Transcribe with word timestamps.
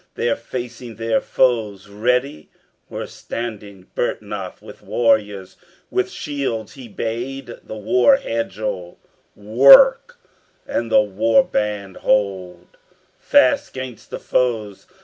There 0.15 0.35
facing 0.35 0.95
their 0.95 1.21
foes 1.21 1.87
ready 1.87 2.49
were 2.89 3.05
standing 3.05 3.85
Byrhtnoth 3.95 4.59
with 4.59 4.81
warriors: 4.81 5.57
with 5.91 6.09
shields 6.09 6.73
he 6.73 6.87
bade 6.87 7.55
The 7.63 7.77
war 7.77 8.17
hedgel 8.17 8.97
work, 9.35 10.17
and 10.65 10.91
the 10.91 11.01
war 11.01 11.43
band 11.43 11.97
hold 11.97 12.77
Fast 13.19 13.73
'gainst 13.75 14.09
the 14.09 14.17
foes. 14.17 14.87